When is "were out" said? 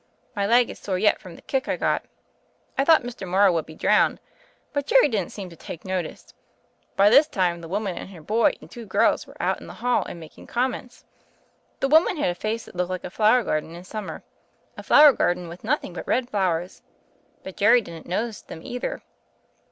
9.27-9.61